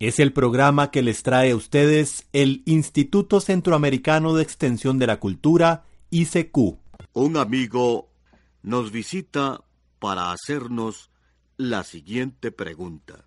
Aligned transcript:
Es 0.00 0.18
el 0.18 0.32
programa 0.32 0.90
que 0.90 1.02
les 1.02 1.22
trae 1.22 1.52
a 1.52 1.56
ustedes 1.56 2.26
el 2.32 2.62
Instituto 2.66 3.40
Centroamericano 3.40 4.34
de 4.34 4.42
Extensión 4.42 4.98
de 4.98 5.06
la 5.06 5.20
Cultura, 5.20 5.84
ICQ. 6.10 6.56
Un 7.12 7.36
amigo 7.36 8.08
nos 8.62 8.90
visita 8.90 9.62
para 10.00 10.32
hacernos 10.32 11.10
la 11.56 11.84
siguiente 11.84 12.50
pregunta. 12.50 13.24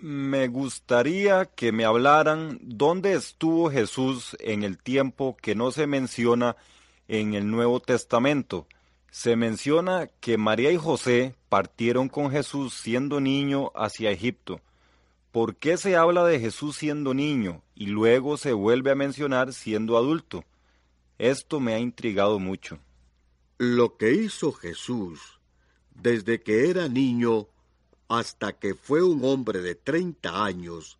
Me 0.00 0.46
gustaría 0.46 1.46
que 1.46 1.72
me 1.72 1.84
hablaran 1.84 2.60
dónde 2.62 3.14
estuvo 3.14 3.68
Jesús 3.68 4.36
en 4.38 4.62
el 4.62 4.78
tiempo 4.78 5.36
que 5.42 5.56
no 5.56 5.72
se 5.72 5.88
menciona 5.88 6.56
en 7.08 7.34
el 7.34 7.50
Nuevo 7.50 7.80
Testamento. 7.80 8.68
Se 9.10 9.34
menciona 9.34 10.06
que 10.20 10.38
María 10.38 10.70
y 10.70 10.76
José 10.76 11.34
partieron 11.48 12.08
con 12.08 12.30
Jesús 12.30 12.74
siendo 12.74 13.20
niño 13.20 13.72
hacia 13.74 14.12
Egipto. 14.12 14.60
¿Por 15.32 15.56
qué 15.56 15.76
se 15.76 15.96
habla 15.96 16.24
de 16.24 16.40
Jesús 16.40 16.76
siendo 16.76 17.12
niño 17.12 17.62
y 17.74 17.86
luego 17.86 18.36
se 18.36 18.52
vuelve 18.52 18.90
a 18.90 18.94
mencionar 18.94 19.52
siendo 19.52 19.96
adulto? 19.98 20.44
Esto 21.18 21.60
me 21.60 21.74
ha 21.74 21.78
intrigado 21.78 22.38
mucho. 22.38 22.78
Lo 23.58 23.96
que 23.96 24.12
hizo 24.12 24.52
Jesús 24.52 25.38
desde 25.94 26.40
que 26.42 26.70
era 26.70 26.88
niño 26.88 27.48
hasta 28.08 28.58
que 28.58 28.74
fue 28.74 29.02
un 29.02 29.24
hombre 29.24 29.60
de 29.60 29.74
treinta 29.74 30.44
años 30.44 30.98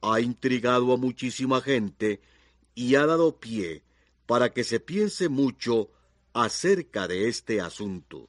ha 0.00 0.20
intrigado 0.20 0.92
a 0.92 0.96
muchísima 0.96 1.60
gente 1.60 2.20
y 2.74 2.94
ha 2.94 3.06
dado 3.06 3.38
pie 3.38 3.82
para 4.26 4.52
que 4.52 4.64
se 4.64 4.80
piense 4.80 5.28
mucho 5.28 5.90
acerca 6.32 7.08
de 7.08 7.28
este 7.28 7.60
asunto. 7.60 8.28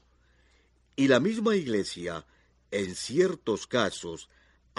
Y 0.96 1.08
la 1.08 1.20
misma 1.20 1.56
Iglesia, 1.56 2.26
en 2.72 2.96
ciertos 2.96 3.68
casos, 3.68 4.30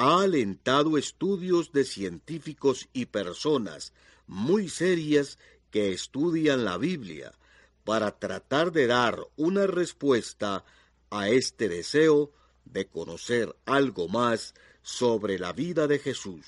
ha 0.00 0.22
alentado 0.22 0.96
estudios 0.96 1.72
de 1.72 1.84
científicos 1.84 2.88
y 2.94 3.04
personas 3.04 3.92
muy 4.26 4.70
serias 4.70 5.36
que 5.70 5.92
estudian 5.92 6.64
la 6.64 6.78
Biblia 6.78 7.34
para 7.84 8.18
tratar 8.18 8.72
de 8.72 8.86
dar 8.86 9.20
una 9.36 9.66
respuesta 9.66 10.64
a 11.10 11.28
este 11.28 11.68
deseo 11.68 12.32
de 12.64 12.86
conocer 12.86 13.54
algo 13.66 14.08
más 14.08 14.54
sobre 14.80 15.38
la 15.38 15.52
vida 15.52 15.86
de 15.86 15.98
Jesús. 15.98 16.46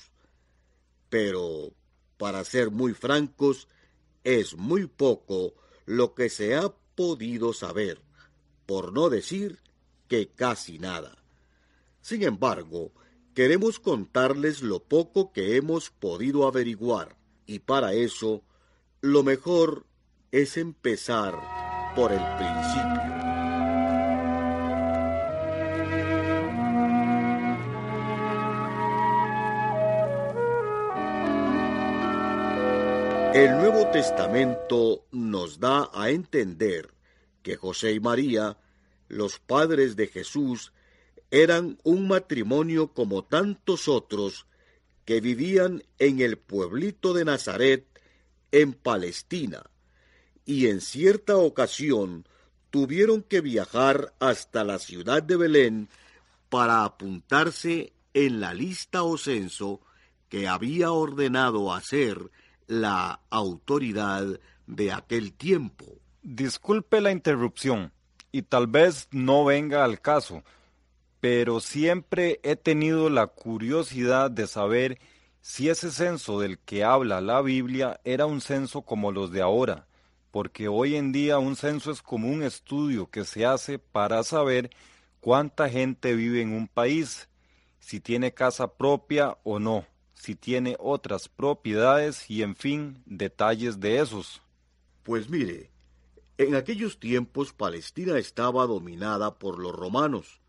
Pero, 1.11 1.73
para 2.17 2.43
ser 2.45 2.71
muy 2.71 2.95
francos, 2.95 3.67
es 4.23 4.57
muy 4.57 4.87
poco 4.87 5.53
lo 5.85 6.15
que 6.15 6.29
se 6.31 6.55
ha 6.55 6.73
podido 6.95 7.53
saber, 7.53 7.99
por 8.65 8.93
no 8.93 9.11
decir 9.11 9.59
que 10.07 10.29
casi 10.29 10.79
nada. 10.79 11.19
Sin 12.01 12.23
embargo, 12.23 12.91
queremos 13.33 13.79
contarles 13.79 14.61
lo 14.61 14.79
poco 14.79 15.31
que 15.31 15.55
hemos 15.55 15.89
podido 15.89 16.47
averiguar, 16.47 17.17
y 17.45 17.59
para 17.59 17.93
eso, 17.93 18.43
lo 19.01 19.23
mejor 19.23 19.85
es 20.31 20.57
empezar 20.57 21.35
por 21.95 22.11
el 22.11 22.21
principio. 22.37 23.13
El 33.33 33.57
Nuevo 33.57 33.87
Testamento 33.87 35.05
nos 35.11 35.59
da 35.59 35.89
a 35.91 36.11
entender 36.11 36.93
que 37.41 37.55
José 37.55 37.93
y 37.93 37.99
María, 37.99 38.57
los 39.07 39.39
padres 39.39 39.95
de 39.95 40.05
Jesús, 40.05 40.71
eran 41.33 41.79
un 41.83 42.07
matrimonio 42.07 42.93
como 42.93 43.23
tantos 43.23 43.87
otros 43.87 44.45
que 45.03 45.19
vivían 45.19 45.81
en 45.97 46.19
el 46.21 46.37
pueblito 46.37 47.11
de 47.11 47.25
Nazaret, 47.25 47.87
en 48.51 48.73
Palestina, 48.73 49.63
y 50.45 50.67
en 50.67 50.79
cierta 50.79 51.35
ocasión 51.35 52.27
tuvieron 52.69 53.23
que 53.23 53.41
viajar 53.41 54.13
hasta 54.19 54.63
la 54.63 54.77
ciudad 54.77 55.23
de 55.23 55.35
Belén 55.35 55.89
para 56.49 56.83
apuntarse 56.83 57.93
en 58.13 58.39
la 58.39 58.53
lista 58.53 59.01
o 59.01 59.17
censo 59.17 59.81
que 60.29 60.47
había 60.47 60.91
ordenado 60.91 61.73
hacer 61.73 62.29
la 62.67 63.21
autoridad 63.31 64.39
de 64.67 64.91
aquel 64.91 65.33
tiempo. 65.33 65.85
Disculpe 66.21 67.01
la 67.01 67.11
interrupción, 67.11 67.91
y 68.31 68.43
tal 68.43 68.67
vez 68.67 69.07
no 69.09 69.45
venga 69.45 69.83
al 69.83 69.99
caso, 69.99 70.43
pero 71.23 71.61
siempre 71.61 72.41
he 72.43 72.57
tenido 72.57 73.09
la 73.09 73.27
curiosidad 73.27 74.29
de 74.29 74.45
saber 74.45 74.99
si 75.39 75.69
ese 75.69 75.89
censo 75.89 76.41
del 76.41 76.59
que 76.59 76.83
habla 76.83 77.21
la 77.21 77.41
Biblia 77.41 78.01
era 78.03 78.25
un 78.25 78.41
censo 78.41 78.81
como 78.81 79.13
los 79.13 79.31
de 79.31 79.41
ahora, 79.41 79.87
porque 80.31 80.67
hoy 80.67 80.97
en 80.97 81.13
día 81.13 81.39
un 81.39 81.55
censo 81.55 81.91
es 81.91 82.01
como 82.01 82.27
un 82.27 82.43
estudio 82.43 83.09
que 83.09 83.23
se 83.23 83.45
hace 83.45 83.79
para 83.79 84.21
saber 84.23 84.69
cuánta 85.21 85.69
gente 85.69 86.13
vive 86.13 86.41
en 86.41 86.51
un 86.51 86.67
país, 86.67 87.29
si 87.79 88.01
tiene 88.01 88.33
casa 88.33 88.73
propia 88.73 89.37
o 89.43 89.59
no 89.59 89.85
si 90.13 90.35
tiene 90.35 90.75
otras 90.77 91.29
propiedades 91.29 92.29
y 92.29 92.43
en 92.43 92.57
fin, 92.57 93.01
detalles 93.05 93.79
de 93.79 93.99
esos. 93.99 94.41
Pues 95.03 95.29
mire, 95.29 95.69
en 96.37 96.55
aquellos 96.55 96.99
tiempos 96.99 97.53
Palestina 97.53 98.17
estaba 98.17 98.65
dominada 98.65 99.35
por 99.35 99.57
los 99.57 99.73
romanos. 99.73 100.42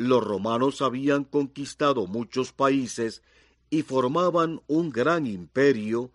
Los 0.00 0.24
romanos 0.24 0.80
habían 0.80 1.24
conquistado 1.24 2.06
muchos 2.06 2.52
países 2.52 3.22
y 3.68 3.82
formaban 3.82 4.62
un 4.66 4.88
gran 4.88 5.26
imperio 5.26 6.10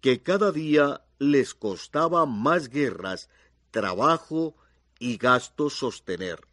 que 0.00 0.22
cada 0.22 0.52
día 0.52 1.02
les 1.18 1.52
costaba 1.52 2.24
más 2.24 2.70
guerras, 2.70 3.28
trabajo 3.70 4.56
y 4.98 5.18
gastos 5.18 5.74
sostener. 5.74 6.48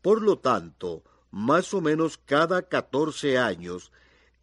Por 0.00 0.22
lo 0.22 0.38
tanto, 0.38 1.02
más 1.32 1.74
o 1.74 1.80
menos 1.80 2.16
cada 2.16 2.68
catorce 2.68 3.36
años 3.36 3.90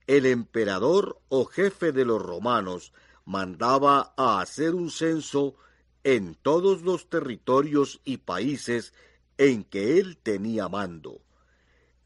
el 0.08 0.26
emperador 0.26 1.22
o 1.30 1.46
jefe 1.46 1.94
de 1.94 2.04
los 2.04 2.22
romanos 2.22 2.92
mandaba 3.24 4.14
a 4.18 4.42
hacer 4.42 4.76
un 4.76 4.92
censo 4.92 5.56
en 6.04 6.36
todos 6.36 6.82
los 6.82 7.10
territorios 7.10 8.02
y 8.04 8.18
países 8.18 8.94
en 9.38 9.64
que 9.64 10.00
él 10.00 10.18
tenía 10.18 10.68
mando. 10.68 11.22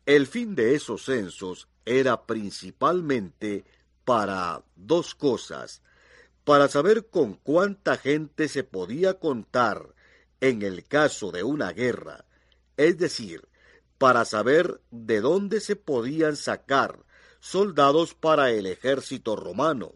El 0.05 0.27
fin 0.27 0.55
de 0.55 0.75
esos 0.75 1.05
censos 1.05 1.67
era 1.85 2.25
principalmente 2.25 3.65
para 4.05 4.63
dos 4.75 5.13
cosas, 5.13 5.81
para 6.43 6.67
saber 6.67 7.07
con 7.07 7.35
cuánta 7.35 7.97
gente 7.97 8.47
se 8.47 8.63
podía 8.63 9.19
contar 9.19 9.93
en 10.41 10.61
el 10.61 10.83
caso 10.83 11.31
de 11.31 11.43
una 11.43 11.71
guerra, 11.73 12.25
es 12.77 12.97
decir, 12.97 13.47
para 13.97 14.25
saber 14.25 14.81
de 14.89 15.21
dónde 15.21 15.59
se 15.59 15.75
podían 15.75 16.35
sacar 16.37 17.05
soldados 17.39 18.13
para 18.13 18.51
el 18.51 18.65
ejército 18.65 19.35
romano, 19.35 19.93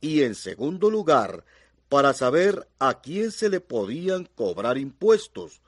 y 0.00 0.22
en 0.22 0.34
segundo 0.34 0.90
lugar, 0.90 1.44
para 1.88 2.12
saber 2.12 2.68
a 2.78 3.00
quién 3.00 3.30
se 3.30 3.48
le 3.48 3.60
podían 3.60 4.26
cobrar 4.34 4.78
impuestos, 4.78 5.62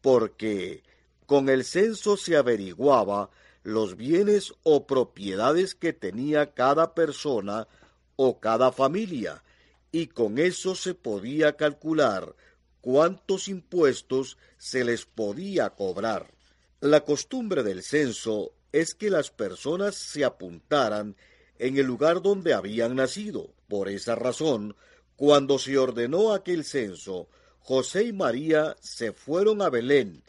porque 0.00 0.82
con 1.26 1.48
el 1.48 1.64
censo 1.64 2.16
se 2.16 2.36
averiguaba 2.36 3.30
los 3.62 3.96
bienes 3.96 4.54
o 4.62 4.86
propiedades 4.86 5.74
que 5.74 5.92
tenía 5.92 6.54
cada 6.54 6.94
persona 6.94 7.66
o 8.14 8.38
cada 8.40 8.72
familia, 8.72 9.42
y 9.90 10.06
con 10.06 10.38
eso 10.38 10.74
se 10.74 10.94
podía 10.94 11.56
calcular 11.56 12.34
cuántos 12.80 13.48
impuestos 13.48 14.38
se 14.56 14.84
les 14.84 15.04
podía 15.04 15.70
cobrar. 15.70 16.32
La 16.80 17.00
costumbre 17.00 17.62
del 17.62 17.82
censo 17.82 18.52
es 18.70 18.94
que 18.94 19.10
las 19.10 19.30
personas 19.30 19.96
se 19.96 20.24
apuntaran 20.24 21.16
en 21.58 21.78
el 21.78 21.86
lugar 21.86 22.22
donde 22.22 22.54
habían 22.54 22.94
nacido. 22.94 23.50
Por 23.68 23.88
esa 23.88 24.14
razón, 24.14 24.76
cuando 25.16 25.58
se 25.58 25.78
ordenó 25.78 26.32
aquel 26.32 26.64
censo, 26.64 27.28
José 27.58 28.04
y 28.04 28.12
María 28.12 28.76
se 28.80 29.12
fueron 29.12 29.62
a 29.62 29.70
Belén, 29.70 30.22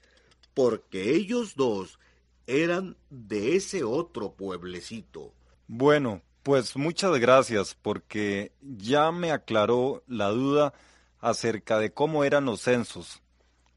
porque 0.57 1.13
ellos 1.13 1.55
dos 1.55 1.99
eran 2.47 2.97
de 3.11 3.55
ese 3.55 3.83
otro 3.83 4.31
pueblecito. 4.31 5.31
Bueno, 5.67 6.23
Pues 6.41 6.75
muchas 6.75 7.15
gracias 7.19 7.77
porque 7.79 8.53
ya 8.61 9.11
me 9.11 9.31
aclaró 9.31 10.01
la 10.07 10.29
duda 10.29 10.73
acerca 11.19 11.77
de 11.77 11.91
cómo 11.91 12.23
eran 12.23 12.45
los 12.45 12.61
censos, 12.61 13.21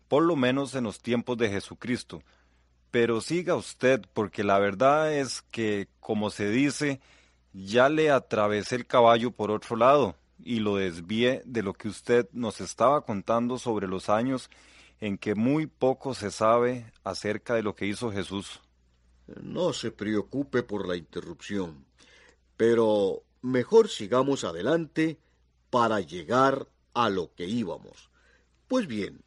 por 0.08 0.22
lo 0.22 0.36
menos 0.36 0.74
en 0.74 0.84
los 0.84 1.00
tiempos 1.00 1.36
de 1.36 1.50
Jesucristo. 1.50 2.22
Pero 2.90 3.20
siga 3.20 3.56
usted 3.56 4.00
porque 4.14 4.42
la 4.42 4.58
verdad 4.58 5.12
es 5.12 5.42
que, 5.50 5.86
como 6.00 6.30
se 6.30 6.48
dice, 6.48 7.02
ya 7.52 7.90
le 7.90 8.10
atravesé 8.10 8.76
el 8.76 8.86
caballo 8.86 9.32
por 9.32 9.50
otro 9.50 9.76
lado 9.76 10.14
y 10.42 10.60
lo 10.60 10.76
desvié 10.76 11.42
de 11.44 11.62
lo 11.62 11.74
que 11.74 11.88
usted 11.88 12.26
nos 12.32 12.62
estaba 12.62 13.04
contando 13.04 13.58
sobre 13.58 13.86
los 13.86 14.08
años 14.08 14.48
en 15.00 15.16
que 15.16 15.34
muy 15.34 15.66
poco 15.66 16.14
se 16.14 16.30
sabe 16.30 16.92
acerca 17.04 17.54
de 17.54 17.62
lo 17.62 17.74
que 17.74 17.86
hizo 17.86 18.12
Jesús. 18.12 18.60
No 19.42 19.72
se 19.72 19.90
preocupe 19.90 20.62
por 20.62 20.86
la 20.86 20.96
interrupción, 20.96 21.84
pero 22.56 23.22
mejor 23.42 23.88
sigamos 23.88 24.44
adelante 24.44 25.18
para 25.70 26.00
llegar 26.00 26.68
a 26.94 27.08
lo 27.08 27.32
que 27.34 27.46
íbamos. 27.46 28.10
Pues 28.68 28.86
bien, 28.86 29.22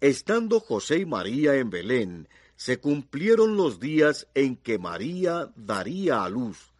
estando 0.00 0.60
José 0.60 0.98
y 0.98 1.06
María 1.06 1.56
en 1.56 1.70
Belén, 1.70 2.28
se 2.56 2.78
cumplieron 2.78 3.56
los 3.56 3.80
días 3.80 4.28
en 4.34 4.56
que 4.56 4.78
María 4.78 5.50
daría 5.56 6.24
a 6.24 6.28
luz, 6.28 6.72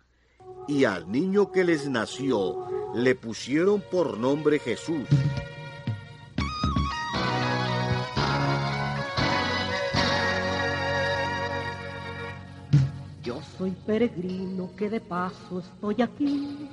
y 0.67 0.85
al 0.85 1.11
niño 1.11 1.51
que 1.51 1.65
les 1.65 1.89
nació 1.89 2.67
le 2.95 3.15
pusieron 3.15 3.83
por 3.91 4.19
nombre 4.19 4.59
Jesús 4.59 5.07
peregrino 13.89 14.69
que 14.77 14.91
de 14.91 15.01
paso 15.01 15.61
estoy 15.61 16.03
aquí. 16.03 16.69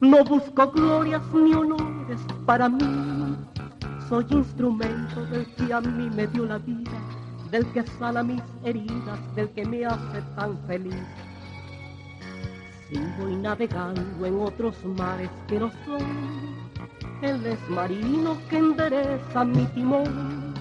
No 0.00 0.24
busco 0.24 0.68
glorias 0.72 1.22
ni 1.32 1.54
honores 1.54 2.20
para 2.44 2.68
mí. 2.68 3.36
Soy 4.08 4.26
instrumento 4.30 5.24
del 5.26 5.46
que 5.54 5.72
a 5.72 5.80
mí 5.80 6.10
me 6.10 6.26
dio 6.26 6.44
la 6.44 6.58
vida, 6.58 6.98
del 7.52 7.64
que 7.66 7.84
sana 7.84 8.24
mis 8.24 8.42
heridas, 8.64 9.20
del 9.36 9.48
que 9.50 9.64
me 9.64 9.86
hace 9.86 10.22
tan 10.34 10.58
feliz. 10.66 11.06
Si 12.88 12.98
voy 13.16 13.36
navegando 13.36 14.26
en 14.26 14.40
otros 14.40 14.74
mares 14.84 15.30
que 15.46 15.60
no 15.60 15.70
son, 15.86 16.02
él 17.22 17.46
es 17.46 17.70
marino 17.70 18.36
que 18.50 18.58
endereza 18.58 19.44
mi 19.44 19.66
timón 19.66 20.52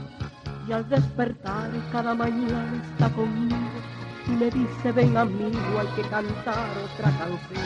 y 0.68 0.72
al 0.72 0.88
despertar 0.88 1.72
cada 1.92 2.14
mañana 2.14 2.80
está 2.92 3.10
conmigo 3.10 3.58
y 3.80 3.83
me 4.31 4.50
dice 4.50 4.92
ven 4.92 5.18
amigo 5.18 5.80
hay 5.80 5.88
que 5.96 6.02
cantar 6.10 6.68
otra 6.86 7.12
canción. 7.18 7.64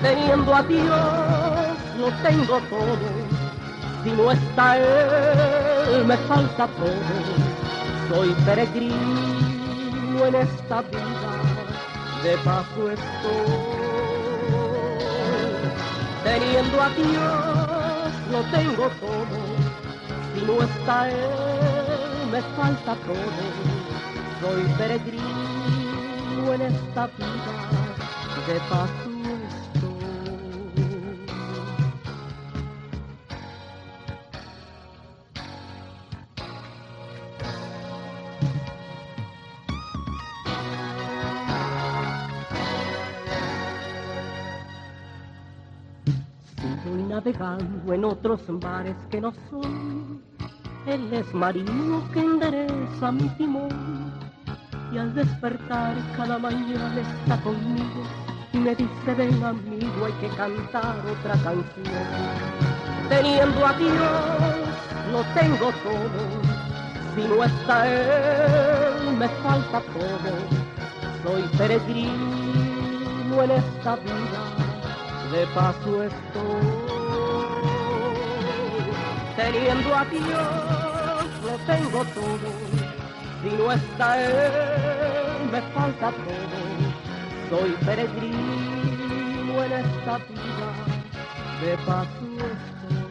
Teniendo 0.00 0.54
a 0.54 0.62
Dios 0.62 0.88
lo 1.98 2.10
tengo 2.22 2.58
todo, 2.70 2.98
si 4.04 4.10
no 4.10 4.30
está 4.30 4.78
Él 4.78 6.04
me 6.06 6.16
falta 6.16 6.66
todo. 6.66 6.94
Soy 8.08 8.30
peregrino 8.44 10.26
en 10.26 10.34
esta 10.34 10.82
vida, 10.82 11.32
de 12.22 12.36
paso 12.38 12.90
estoy. 12.90 13.52
Teniendo 16.24 16.82
a 16.82 16.88
Dios 16.90 18.12
lo 18.30 18.42
tengo 18.56 18.88
todo, 19.00 19.38
si 20.34 20.44
no 20.46 20.62
está 20.62 21.10
Él 21.10 22.30
me 22.30 22.40
falta 22.56 22.94
todo 23.06 23.82
soy 24.42 24.64
peregrino 24.76 25.21
en 26.50 26.62
esta 26.62 27.06
vida 27.06 27.70
de 28.46 28.58
paso 28.68 29.12
Sigo 46.56 47.08
navegando 47.08 47.92
en 47.92 48.04
otros 48.04 48.40
mares 48.48 48.96
que 49.10 49.20
no 49.20 49.32
son. 49.48 50.20
Él 50.86 51.12
es 51.12 51.32
marino 51.32 52.02
que 52.12 52.20
endereza 52.20 53.12
mi 53.12 53.28
timón 53.36 54.01
y 54.92 54.98
al 54.98 55.14
despertar 55.14 55.94
cada 56.16 56.38
mañana 56.38 57.00
está 57.00 57.40
conmigo 57.42 58.02
y 58.52 58.58
me 58.58 58.74
dice 58.74 59.14
ven 59.16 59.42
amigo 59.42 60.04
hay 60.04 60.12
que 60.20 60.28
cantar 60.36 60.96
otra 61.06 61.34
canción 61.42 62.52
teniendo 63.08 63.66
a 63.66 63.72
Dios 63.74 64.82
lo 65.12 65.22
tengo 65.34 65.70
todo. 65.84 66.22
Si 67.14 67.22
no 67.28 67.44
está 67.44 67.86
él 67.86 69.16
me 69.18 69.28
falta 69.28 69.80
todo. 69.80 70.32
Soy 71.22 71.42
peregrino 71.58 73.42
en 73.42 73.50
esta 73.50 73.96
vida 73.96 74.42
de 75.32 75.46
paso 75.54 76.02
estoy. 76.02 76.64
Teniendo 79.36 79.94
a 79.94 80.04
Dios 80.06 80.22
lo 81.44 81.54
tengo 81.66 82.04
todo 82.14 82.91
si 83.42 83.50
no 83.56 83.72
está 83.72 84.22
él, 84.22 85.50
me 85.50 85.60
falta 85.74 86.10
todo. 86.10 86.62
Soy 87.50 87.70
peregrino 87.84 89.64
en 89.64 89.72
esta 89.72 90.18
vida, 90.18 90.68
de 91.60 91.76
paso 91.78 92.08
estoy. 92.36 93.02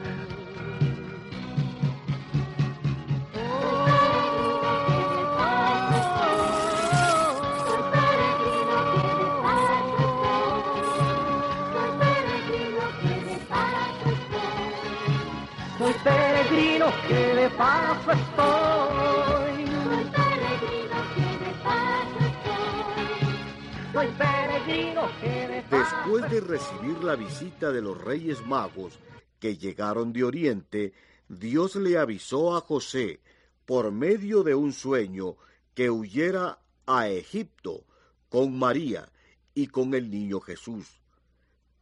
Soy 15.78 15.94
peregrino 16.04 16.85
que 17.07 17.35
de 17.35 17.50
paso 17.50 18.11
estoy. 18.11 19.20
Después 25.69 26.30
de 26.30 26.41
recibir 26.41 27.03
la 27.03 27.15
visita 27.15 27.71
de 27.71 27.81
los 27.81 27.99
Reyes 27.99 28.45
Magos 28.45 28.99
que 29.39 29.57
llegaron 29.57 30.13
de 30.13 30.23
Oriente, 30.23 30.94
Dios 31.27 31.75
le 31.75 31.97
avisó 31.97 32.56
a 32.56 32.61
José, 32.61 33.21
por 33.65 33.91
medio 33.91 34.44
de 34.44 34.53
un 34.53 34.73
sueño, 34.73 35.35
que 35.73 35.89
huyera 35.89 36.59
a 36.85 37.07
Egipto 37.07 37.85
con 38.30 38.57
María 38.57 39.09
y 39.53 39.68
con 39.68 39.94
el 39.94 40.11
niño 40.11 40.39
Jesús, 40.41 41.01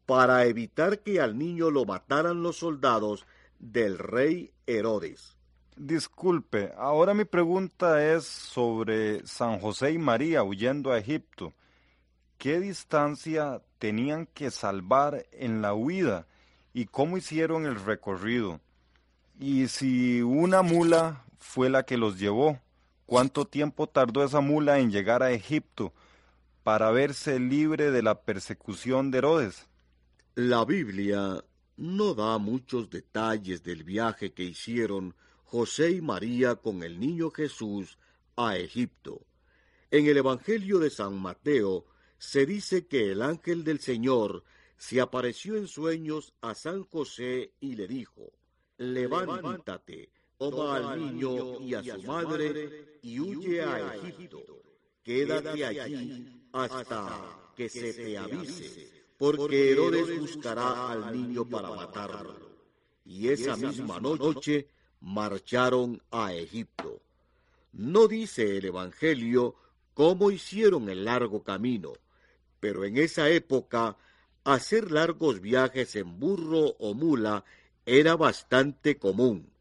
para 0.06 0.46
evitar 0.46 1.00
que 1.00 1.20
al 1.20 1.38
niño 1.38 1.72
lo 1.72 1.86
mataran 1.86 2.44
los 2.44 2.58
soldados 2.58 3.26
del 3.60 3.98
rey 3.98 4.52
Herodes. 4.68 5.36
Disculpe, 5.76 6.72
ahora 6.78 7.14
mi 7.14 7.26
pregunta 7.26 8.14
es 8.14 8.26
sobre 8.26 9.26
San 9.26 9.60
José 9.60 9.92
y 9.92 9.98
María 9.98 10.44
huyendo 10.44 10.92
a 10.92 11.00
Egipto 11.00 11.54
qué 12.40 12.60
distancia 12.60 13.62
tenían 13.78 14.26
que 14.26 14.50
salvar 14.50 15.28
en 15.32 15.62
la 15.62 15.76
huida 15.76 16.26
y 16.74 16.86
cómo 16.86 17.18
hicieron 17.18 17.66
el 17.66 17.76
recorrido. 17.76 18.62
Y 19.40 19.68
si 19.68 20.22
una 20.22 20.62
mula 20.62 21.26
fue 21.38 21.70
la 21.70 21.84
que 21.84 21.98
los 21.98 22.18
llevó, 22.18 22.60
cuánto 23.06 23.46
tiempo 23.46 23.88
tardó 23.88 24.24
esa 24.24 24.40
mula 24.40 24.80
en 24.80 24.90
llegar 24.90 25.22
a 25.22 25.32
Egipto 25.32 25.94
para 26.64 26.92
verse 26.92 27.40
libre 27.40 27.92
de 27.92 28.02
la 28.02 28.22
persecución 28.22 29.12
de 29.12 29.18
Herodes. 29.18 29.68
La 30.36 30.64
Biblia 30.64 31.44
no 31.76 32.14
da 32.14 32.38
muchos 32.38 32.90
detalles 32.90 33.64
del 33.64 33.84
viaje 33.84 34.32
que 34.32 34.44
hicieron 34.44 35.14
José 35.44 35.92
y 35.92 36.02
María 36.02 36.56
con 36.56 36.84
el 36.84 37.00
niño 37.00 37.32
Jesús 37.32 37.98
a 38.38 38.56
Egipto. 38.56 39.26
En 39.92 40.06
el 40.06 40.18
Evangelio 40.18 40.80
de 40.80 40.90
San 40.90 41.20
Mateo 41.20 41.86
se 42.20 42.46
dice 42.46 42.86
que 42.86 43.12
el 43.12 43.22
ángel 43.22 43.64
del 43.64 43.80
Señor 43.80 44.44
se 44.78 45.02
apareció 45.02 45.56
en 45.56 45.68
sueños 45.68 46.34
a 46.42 46.54
San 46.54 46.84
José 46.84 47.54
y 47.60 47.76
le 47.76 47.88
dijo, 47.88 48.32
levántate, 48.78 50.10
toma 50.38 50.76
al 50.78 51.00
niño 51.00 51.60
y 51.62 51.74
a 51.74 51.84
su 51.84 52.04
madre 52.04 53.00
y 53.02 53.20
huye 53.20 53.62
a 53.62 53.96
Egipto. 53.96 54.44
Quédate 55.02 55.66
allí 55.66 56.44
hasta 56.52 57.52
que 57.56 57.70
se 57.70 57.94
te 57.94 58.18
avise, 58.18 58.90
porque 59.18 59.72
Herodes 59.72 60.20
buscará 60.20 60.92
al 60.92 61.14
niño 61.14 61.48
para 61.48 61.70
matarlo. 61.70 62.50
Y 63.06 63.30
esa 63.30 63.56
misma 63.56 64.00
noche 64.00 64.68
marcharon 65.02 66.02
a 66.12 66.34
Egipto. 66.34 67.02
No 67.72 68.08
dice 68.08 68.58
el 68.58 68.66
Evangelio 68.66 69.56
cómo 69.94 70.32
hicieron 70.32 70.90
el 70.90 71.06
largo 71.06 71.44
camino, 71.44 71.94
pero 72.60 72.86
en 72.86 72.98
esa 72.98 73.30
época 73.30 73.98
hacer 74.44 74.92
largos 74.92 75.42
viajes 75.42 75.96
en 75.96 76.20
burro 76.20 76.76
o 76.80 76.94
mula 76.94 77.44
era 77.86 78.16
bastante 78.16 78.98
común. 78.98 79.52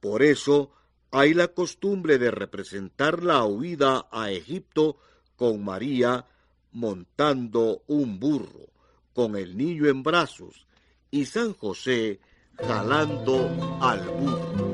Por 0.00 0.22
eso 0.22 0.72
hay 1.10 1.34
la 1.34 1.48
costumbre 1.48 2.18
de 2.18 2.30
representar 2.30 3.22
la 3.22 3.44
huida 3.44 4.08
a 4.10 4.30
Egipto 4.30 4.96
con 5.36 5.64
María 5.64 6.26
montando 6.72 7.82
un 7.86 8.18
burro, 8.18 8.68
con 9.12 9.36
el 9.36 9.56
niño 9.56 9.88
en 9.88 10.02
brazos, 10.02 10.66
y 11.10 11.26
San 11.26 11.52
José 11.52 12.20
jalando 12.56 13.50
al 13.80 14.00
burro. 14.08 14.71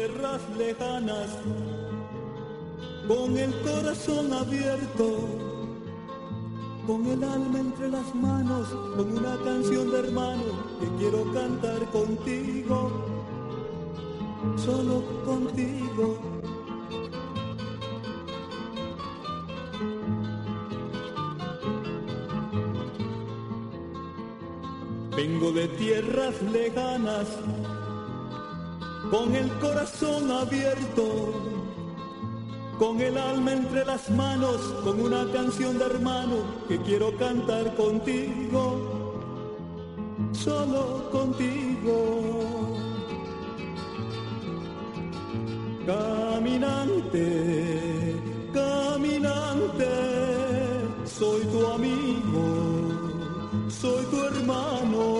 Tierras 0.00 0.40
lejanas 0.56 1.28
con 3.06 3.36
el 3.36 3.52
corazón 3.60 4.32
abierto, 4.32 5.28
con 6.86 7.06
el 7.06 7.22
alma 7.22 7.60
entre 7.60 7.90
las 7.90 8.14
manos, 8.14 8.68
con 8.96 9.18
una 9.18 9.36
canción 9.44 9.90
de 9.90 9.98
hermano 9.98 10.42
que 10.80 10.88
quiero 10.96 11.30
cantar 11.34 11.84
contigo, 11.90 12.90
solo 14.56 15.02
contigo. 15.26 16.18
Vengo 25.14 25.52
de 25.52 25.68
tierras 25.68 26.40
lejanas, 26.50 27.28
con 29.10 29.34
el 29.34 29.48
corazón 29.58 30.30
abierto 30.30 31.60
con 32.80 32.98
el 32.98 33.18
alma 33.18 33.52
entre 33.52 33.84
las 33.84 34.08
manos, 34.08 34.56
con 34.82 34.98
una 35.02 35.30
canción 35.32 35.78
de 35.78 35.84
hermano 35.84 36.36
que 36.66 36.78
quiero 36.78 37.14
cantar 37.18 37.76
contigo, 37.76 38.64
solo 40.32 41.10
contigo. 41.10 42.74
Caminante, 45.84 47.26
caminante, 48.54 49.90
soy 51.04 51.42
tu 51.52 51.66
amigo, 51.66 52.46
soy 53.68 54.06
tu 54.06 54.24
hermano, 54.24 55.19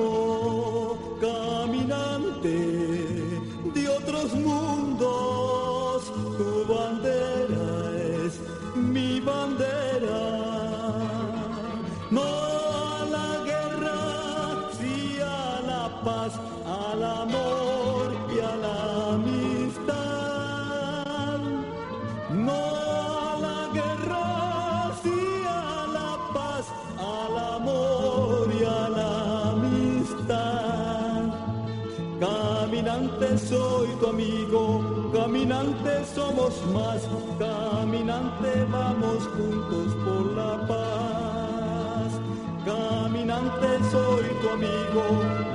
más, 36.66 37.08
caminante 37.38 38.66
vamos 38.70 39.28
juntos 39.36 39.94
por 40.04 40.26
la 40.32 40.66
paz. 40.66 42.20
Caminante 42.64 43.68
soy 43.90 44.24
tu 44.40 44.48
amigo, 44.50 45.04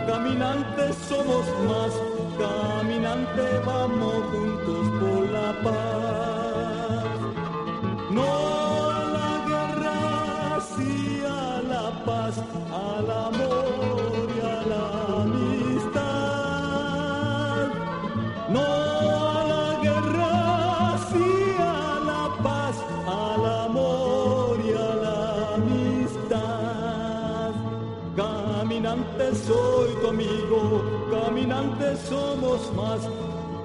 caminante 0.08 0.94
somos 1.08 1.46
más, 1.68 1.94
caminante 2.38 3.44
vamos 3.66 4.24
juntos 4.32 4.88
por 5.00 5.00
la 5.00 5.10
paz. 5.10 5.15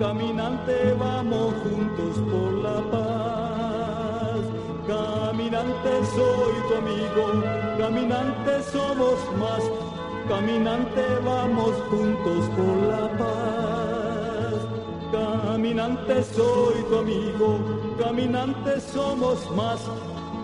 Caminante 0.00 0.95
vamos 0.99 1.54
juntos 1.62 2.16
por 2.30 2.52
la 2.64 2.80
paz. 2.90 4.40
Caminante 4.88 5.92
soy 6.16 6.54
tu 6.69 6.75
amigo, 6.83 7.25
caminante 7.78 8.62
somos 8.73 9.19
más, 9.38 9.62
caminante 10.26 11.04
vamos 11.23 11.73
juntos 11.90 12.49
por 12.57 12.76
la 12.88 13.07
paz. 13.19 14.54
Caminante 15.12 16.25
soy 16.25 16.83
tu 16.88 16.97
amigo, 16.97 17.59
caminante 17.99 18.80
somos 18.80 19.50
más, 19.54 19.80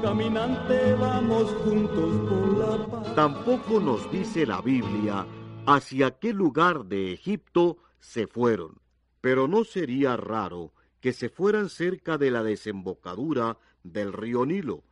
caminante 0.02 0.94
vamos 1.00 1.50
juntos 1.64 2.12
por 2.28 2.58
la 2.58 2.86
paz. 2.86 3.14
Tampoco 3.14 3.80
nos 3.80 4.10
dice 4.12 4.44
la 4.44 4.60
Biblia 4.60 5.26
hacia 5.66 6.10
qué 6.10 6.34
lugar 6.34 6.84
de 6.84 7.14
Egipto 7.14 7.78
se 7.98 8.26
fueron, 8.26 8.78
pero 9.26 9.48
no 9.48 9.64
sería 9.64 10.16
raro 10.16 10.72
que 11.00 11.12
se 11.12 11.28
fueran 11.28 11.68
cerca 11.68 12.16
de 12.16 12.30
la 12.30 12.44
desembocadura 12.44 13.58
del 13.82 14.12
río 14.12 14.46
Nilo, 14.46 14.84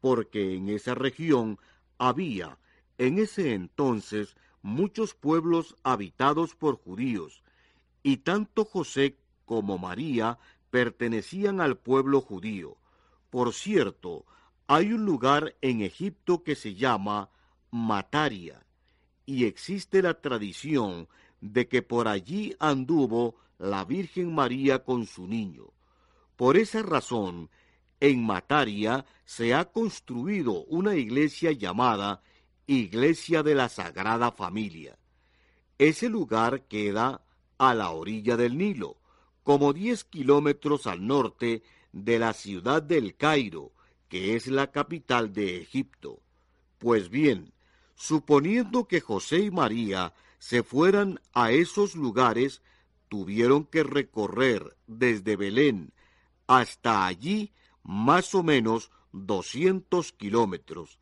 porque 0.00 0.54
en 0.54 0.68
esa 0.68 0.94
región 0.94 1.58
había 1.98 2.56
en 2.98 3.18
ese 3.18 3.52
entonces 3.52 4.36
muchos 4.62 5.14
pueblos 5.14 5.74
habitados 5.82 6.54
por 6.54 6.76
judíos, 6.76 7.42
y 8.04 8.18
tanto 8.18 8.64
José 8.64 9.16
como 9.44 9.76
María 9.76 10.38
pertenecían 10.70 11.60
al 11.60 11.76
pueblo 11.76 12.20
judío. 12.20 12.76
Por 13.28 13.52
cierto, 13.52 14.24
hay 14.68 14.92
un 14.92 15.04
lugar 15.04 15.56
en 15.62 15.80
Egipto 15.80 16.44
que 16.44 16.54
se 16.54 16.76
llama 16.76 17.28
Mataria, 17.72 18.64
y 19.26 19.46
existe 19.46 20.00
la 20.00 20.14
tradición 20.14 21.08
de 21.40 21.66
que 21.66 21.82
por 21.82 22.06
allí 22.06 22.54
anduvo 22.60 23.34
la 23.60 23.84
Virgen 23.84 24.34
María 24.34 24.82
con 24.82 25.06
su 25.06 25.26
niño. 25.26 25.74
Por 26.36 26.56
esa 26.56 26.82
razón, 26.82 27.50
en 28.00 28.24
Mataria 28.24 29.04
se 29.26 29.52
ha 29.52 29.66
construido 29.66 30.64
una 30.64 30.96
iglesia 30.96 31.52
llamada 31.52 32.22
Iglesia 32.66 33.42
de 33.42 33.54
la 33.54 33.68
Sagrada 33.68 34.32
Familia. 34.32 34.98
Ese 35.76 36.08
lugar 36.08 36.62
queda 36.68 37.22
a 37.58 37.74
la 37.74 37.90
orilla 37.90 38.38
del 38.38 38.56
Nilo, 38.56 38.96
como 39.42 39.74
10 39.74 40.04
kilómetros 40.04 40.86
al 40.86 41.06
norte 41.06 41.62
de 41.92 42.18
la 42.18 42.32
ciudad 42.32 42.82
del 42.82 43.16
Cairo, 43.16 43.72
que 44.08 44.36
es 44.36 44.46
la 44.46 44.70
capital 44.70 45.34
de 45.34 45.58
Egipto. 45.58 46.20
Pues 46.78 47.10
bien, 47.10 47.52
suponiendo 47.94 48.88
que 48.88 49.02
José 49.02 49.40
y 49.40 49.50
María 49.50 50.14
se 50.38 50.62
fueran 50.62 51.20
a 51.34 51.52
esos 51.52 51.94
lugares, 51.94 52.62
tuvieron 53.10 53.64
que 53.64 53.82
recorrer 53.82 54.76
desde 54.86 55.34
Belén 55.34 55.92
hasta 56.46 57.06
allí 57.06 57.52
más 57.82 58.34
o 58.36 58.44
menos 58.44 58.92
200 59.12 60.12
kilómetros. 60.12 61.00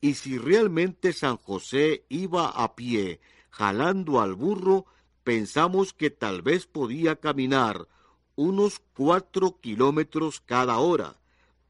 Y 0.00 0.14
si 0.14 0.38
realmente 0.38 1.12
San 1.12 1.36
José 1.36 2.04
iba 2.08 2.48
a 2.48 2.76
pie 2.76 3.20
jalando 3.50 4.20
al 4.20 4.36
burro, 4.36 4.86
pensamos 5.24 5.92
que 5.92 6.10
tal 6.10 6.40
vez 6.40 6.66
podía 6.66 7.16
caminar 7.16 7.88
unos 8.36 8.80
cuatro 8.94 9.58
kilómetros 9.60 10.40
cada 10.40 10.78
hora, 10.78 11.18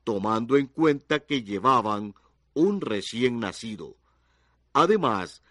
tomando 0.05 0.59
en 0.59 0.67
cuenta 0.67 1.21
que 1.21 1.43
llevaban 1.43 2.15
un 2.53 2.83
recién 2.83 3.41
nacido. 3.41 3.97
Además, 4.75 5.43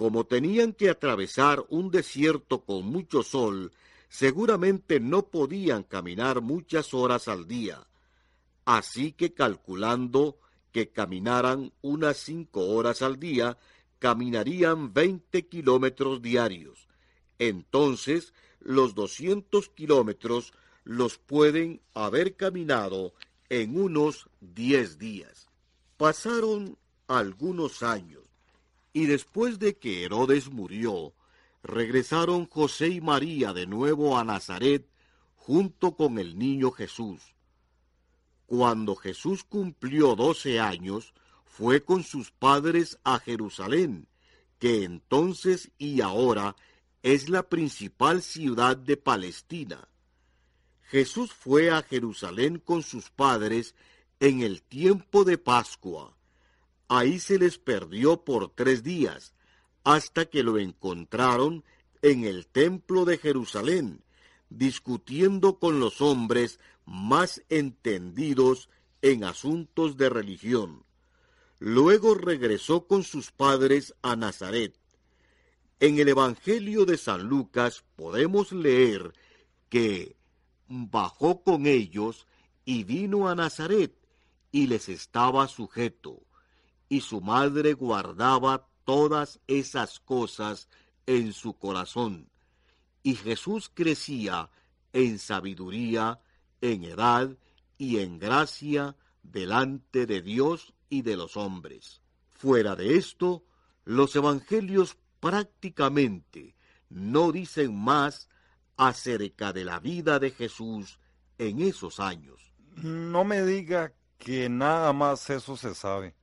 como 0.00 0.24
tenían 0.24 0.72
que 0.72 0.88
atravesar 0.88 1.62
un 1.68 1.90
desierto 1.90 2.64
con 2.64 2.86
mucho 2.86 3.22
sol, 3.22 3.70
seguramente 4.08 4.98
no 4.98 5.26
podían 5.26 5.82
caminar 5.82 6.40
muchas 6.40 6.94
horas 6.94 7.28
al 7.28 7.46
día. 7.46 7.86
Así 8.64 9.12
que 9.12 9.34
calculando 9.34 10.38
que 10.72 10.88
caminaran 10.88 11.74
unas 11.82 12.16
cinco 12.16 12.68
horas 12.68 13.02
al 13.02 13.20
día, 13.20 13.58
caminarían 13.98 14.94
20 14.94 15.46
kilómetros 15.48 16.22
diarios. 16.22 16.88
Entonces, 17.38 18.32
los 18.58 18.94
200 18.94 19.68
kilómetros 19.68 20.54
los 20.82 21.18
pueden 21.18 21.82
haber 21.92 22.36
caminado 22.36 23.12
en 23.50 23.78
unos 23.78 24.30
10 24.40 24.96
días. 24.98 25.50
Pasaron 25.98 26.78
algunos 27.06 27.82
años, 27.82 28.19
y 28.92 29.06
después 29.06 29.58
de 29.58 29.76
que 29.76 30.04
Herodes 30.04 30.50
murió, 30.50 31.14
regresaron 31.62 32.46
José 32.46 32.88
y 32.88 33.00
María 33.00 33.52
de 33.52 33.66
nuevo 33.66 34.18
a 34.18 34.24
Nazaret 34.24 34.88
junto 35.36 35.96
con 35.96 36.18
el 36.18 36.38
niño 36.38 36.70
Jesús. 36.70 37.34
Cuando 38.46 38.96
Jesús 38.96 39.44
cumplió 39.44 40.16
doce 40.16 40.60
años, 40.60 41.14
fue 41.44 41.84
con 41.84 42.02
sus 42.02 42.30
padres 42.30 42.98
a 43.04 43.18
Jerusalén, 43.18 44.08
que 44.58 44.84
entonces 44.84 45.70
y 45.78 46.00
ahora 46.00 46.56
es 47.02 47.28
la 47.28 47.48
principal 47.48 48.22
ciudad 48.22 48.76
de 48.76 48.96
Palestina. 48.96 49.88
Jesús 50.82 51.32
fue 51.32 51.70
a 51.70 51.82
Jerusalén 51.82 52.58
con 52.58 52.82
sus 52.82 53.10
padres 53.10 53.74
en 54.18 54.42
el 54.42 54.62
tiempo 54.62 55.24
de 55.24 55.38
Pascua. 55.38 56.16
Ahí 56.92 57.20
se 57.20 57.38
les 57.38 57.56
perdió 57.56 58.24
por 58.24 58.50
tres 58.50 58.82
días, 58.82 59.32
hasta 59.84 60.24
que 60.24 60.42
lo 60.42 60.58
encontraron 60.58 61.62
en 62.02 62.24
el 62.24 62.48
templo 62.48 63.04
de 63.04 63.16
Jerusalén, 63.16 64.02
discutiendo 64.48 65.60
con 65.60 65.78
los 65.78 66.00
hombres 66.00 66.58
más 66.86 67.44
entendidos 67.48 68.68
en 69.02 69.22
asuntos 69.22 69.96
de 69.98 70.08
religión. 70.08 70.82
Luego 71.60 72.16
regresó 72.16 72.88
con 72.88 73.04
sus 73.04 73.30
padres 73.30 73.94
a 74.02 74.16
Nazaret. 74.16 74.74
En 75.78 76.00
el 76.00 76.08
Evangelio 76.08 76.86
de 76.86 76.98
San 76.98 77.22
Lucas 77.22 77.84
podemos 77.94 78.50
leer 78.50 79.12
que 79.68 80.16
bajó 80.66 81.44
con 81.44 81.68
ellos 81.68 82.26
y 82.64 82.82
vino 82.82 83.28
a 83.28 83.36
Nazaret 83.36 83.94
y 84.50 84.66
les 84.66 84.88
estaba 84.88 85.46
sujeto, 85.46 86.20
y 86.90 87.00
su 87.00 87.22
madre 87.22 87.72
guardaba 87.72 88.66
todas 88.84 89.40
esas 89.46 90.00
cosas 90.00 90.68
en 91.06 91.32
su 91.32 91.54
corazón. 91.54 92.28
Y 93.02 93.14
Jesús 93.14 93.70
crecía 93.72 94.50
en 94.92 95.18
sabiduría, 95.18 96.20
en 96.60 96.84
edad 96.84 97.30
y 97.78 98.00
en 98.00 98.18
gracia 98.18 98.96
delante 99.22 100.04
de 100.04 100.20
Dios 100.20 100.74
y 100.90 101.02
de 101.02 101.16
los 101.16 101.36
hombres. 101.36 102.02
Fuera 102.32 102.74
de 102.74 102.96
esto, 102.96 103.44
los 103.84 104.14
evangelios 104.16 104.98
prácticamente 105.20 106.56
no 106.88 107.30
dicen 107.30 107.74
más 107.76 108.28
acerca 108.76 109.52
de 109.52 109.64
la 109.64 109.78
vida 109.78 110.18
de 110.18 110.32
Jesús 110.32 110.98
en 111.38 111.62
esos 111.62 112.00
años. 112.00 112.52
No 112.74 113.22
me 113.22 113.42
diga 113.44 113.92
que 114.18 114.48
nada 114.48 114.92
más 114.92 115.30
eso 115.30 115.56
se 115.56 115.74
sabe. 115.74 116.16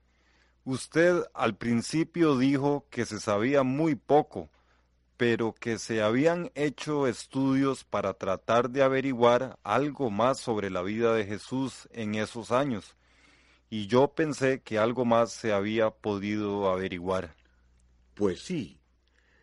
Usted 0.67 1.24
al 1.33 1.55
principio 1.55 2.38
dijo 2.38 2.88
que 2.89 3.05
se 3.05 3.21
sabía 3.21 3.63
muy 3.63 3.95
poco, 3.95 4.50
pero 5.15 5.53
que 5.53 5.77
se 5.77 6.01
habían 6.01 6.51
hecho 6.55 7.08
estudios 7.08 7.86
para 7.86 8.15
tratar 8.15 8.69
de 8.69 8.84
averiguar 8.84 9.58
algo 9.63 10.10
más 10.10 10.41
sobre 10.41 10.69
la 10.69 10.82
vida 10.82 11.13
de 11.13 11.23
Jesús 11.23 11.88
en 11.93 12.15
esos 12.15 12.51
años, 12.51 12.97
y 13.69 13.88
yo 13.88 14.10
pensé 14.10 14.62
que 14.62 14.77
algo 14.77 15.06
más 15.06 15.32
se 15.32 15.53
había 15.53 15.89
podido 15.89 16.69
averiguar. 16.69 17.34
Pues 18.13 18.41
sí, 18.41 18.77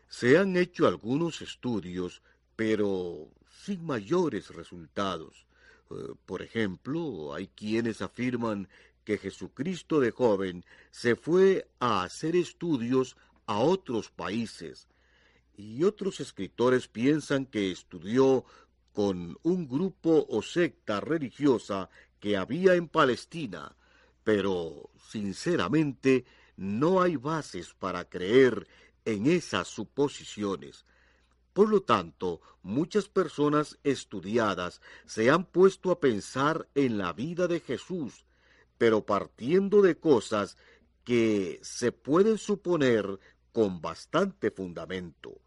se 0.08 0.36
han 0.36 0.58
hecho 0.58 0.86
algunos 0.86 1.40
estudios, 1.40 2.20
pero 2.54 3.30
sin 3.64 3.82
mayores 3.82 4.54
resultados. 4.54 5.46
Eh, 5.90 5.94
por 6.26 6.42
ejemplo, 6.42 7.32
hay 7.32 7.46
quienes 7.46 8.02
afirman 8.02 8.68
que 9.04 9.18
Jesucristo 9.18 10.00
de 10.00 10.10
joven 10.10 10.64
se 10.90 11.16
fue 11.16 11.68
a 11.78 12.02
hacer 12.02 12.36
estudios 12.36 13.16
a 13.46 13.58
otros 13.58 14.10
países, 14.10 14.88
y 15.56 15.84
otros 15.84 16.20
escritores 16.20 16.88
piensan 16.88 17.46
que 17.46 17.70
estudió 17.70 18.44
con 18.92 19.36
un 19.42 19.68
grupo 19.68 20.26
o 20.28 20.42
secta 20.42 21.00
religiosa 21.00 21.90
que 22.18 22.36
había 22.36 22.74
en 22.74 22.88
Palestina, 22.88 23.76
pero 24.24 24.90
sinceramente 25.10 26.24
no 26.56 27.02
hay 27.02 27.16
bases 27.16 27.74
para 27.74 28.08
creer 28.08 28.66
en 29.04 29.26
esas 29.26 29.68
suposiciones. 29.68 30.86
Por 31.52 31.68
lo 31.68 31.82
tanto, 31.82 32.40
muchas 32.62 33.08
personas 33.08 33.78
estudiadas 33.84 34.80
se 35.06 35.30
han 35.30 35.44
puesto 35.44 35.90
a 35.90 36.00
pensar 36.00 36.68
en 36.74 36.98
la 36.98 37.12
vida 37.12 37.46
de 37.46 37.60
Jesús, 37.60 38.24
pero 38.78 39.04
partiendo 39.04 39.82
de 39.82 39.96
cosas 39.96 40.56
que 41.04 41.60
se 41.62 41.92
pueden 41.92 42.38
suponer 42.38 43.18
con 43.52 43.80
bastante 43.80 44.50
fundamento. 44.50 45.40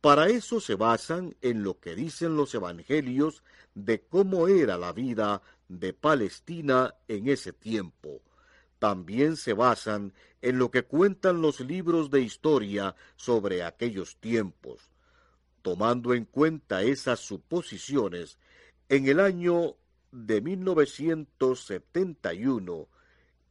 Para 0.00 0.28
eso 0.28 0.60
se 0.60 0.74
basan 0.74 1.36
en 1.40 1.62
lo 1.62 1.78
que 1.78 1.94
dicen 1.94 2.36
los 2.36 2.54
evangelios 2.54 3.42
de 3.74 4.02
cómo 4.02 4.48
era 4.48 4.76
la 4.76 4.92
vida 4.92 5.42
de 5.68 5.92
Palestina 5.92 6.94
en 7.08 7.28
ese 7.28 7.52
tiempo. 7.52 8.20
También 8.78 9.36
se 9.36 9.52
basan 9.52 10.12
en 10.40 10.58
lo 10.58 10.70
que 10.70 10.82
cuentan 10.82 11.40
los 11.40 11.60
libros 11.60 12.10
de 12.10 12.20
historia 12.20 12.96
sobre 13.16 13.62
aquellos 13.62 14.16
tiempos. 14.16 14.90
Tomando 15.62 16.14
en 16.14 16.24
cuenta 16.24 16.82
esas 16.82 17.20
suposiciones, 17.20 18.38
en 18.88 19.06
el 19.06 19.20
año 19.20 19.76
de 20.12 20.40
1971 20.40 22.88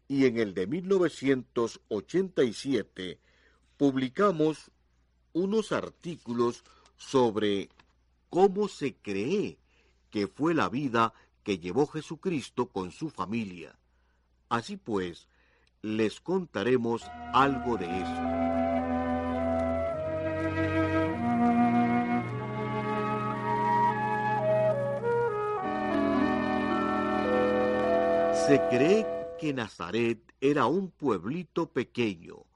y 0.08 0.26
en 0.26 0.38
el 0.38 0.54
de 0.54 0.68
1987 0.68 3.20
publicamos 3.78 4.72
unos 5.34 5.72
artículos 5.72 6.66
sobre 6.98 7.70
cómo 8.30 8.68
se 8.68 8.94
cree 8.96 9.58
que 10.10 10.28
fue 10.28 10.54
la 10.54 10.68
vida 10.70 11.14
que 11.44 11.58
llevó 11.58 11.88
Jesucristo 11.88 12.68
con 12.68 12.92
su 12.92 13.10
familia. 13.10 13.76
Así 14.50 14.78
pues, 14.78 15.28
les 15.82 16.22
contaremos 16.22 17.02
algo 17.34 17.78
de 17.78 17.86
eso. 17.86 18.52
Se 28.52 28.60
cree 28.68 29.08
que 29.40 29.54
Nazaret 29.54 30.20
era 30.42 30.66
un 30.66 30.92
pueblito 30.92 31.72
pequeño, 31.72 32.48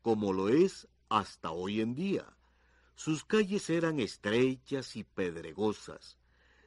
como 0.00 0.32
lo 0.32 0.48
es 0.48 0.88
hasta 1.10 1.50
hoy 1.50 1.82
en 1.82 1.94
día. 1.94 2.24
Sus 2.94 3.22
calles 3.22 3.68
eran 3.68 4.00
estrechas 4.00 4.96
y 4.96 5.04
pedregosas. 5.04 6.16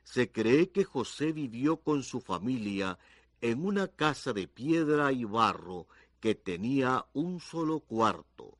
Se 0.04 0.32
cree 0.32 0.70
que 0.70 0.84
José 0.84 1.32
vivió 1.32 1.78
con 1.78 2.04
su 2.04 2.22
familia 2.22 3.00
en 3.42 3.66
una 3.66 3.88
casa 3.88 4.34
de 4.34 4.48
piedra 4.48 5.12
y 5.12 5.24
barro 5.24 5.88
que 6.20 6.36
tenía 6.36 7.08
un 7.14 7.40
solo 7.40 7.80
cuarto. 7.80 8.56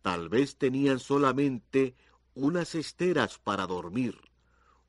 Tal 0.00 0.28
vez 0.28 0.58
tenían 0.58 1.00
solamente 1.00 1.96
unas 2.36 2.76
esteras 2.76 3.40
para 3.40 3.66
dormir, 3.66 4.16